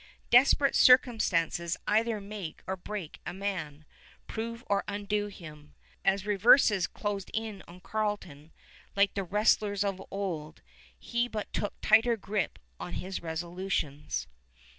Desperate 0.31 0.75
circumstances 0.75 1.77
either 1.85 2.19
make 2.19 2.63
or 2.65 2.75
break 2.75 3.19
a 3.23 3.31
man, 3.35 3.85
prove 4.25 4.63
or 4.65 4.83
undo 4.87 5.27
him. 5.27 5.75
As 6.03 6.25
reverses 6.25 6.87
closed 6.87 7.29
in 7.35 7.61
on 7.67 7.81
Carleton, 7.81 8.51
like 8.95 9.13
the 9.13 9.23
wrestlers 9.23 9.83
of 9.83 10.01
old 10.09 10.63
he 10.97 11.27
but 11.27 11.53
took 11.53 11.75
tighter 11.83 12.17
grip 12.17 12.57
of 12.79 12.93
his 12.95 13.21
resolutions. 13.21 14.25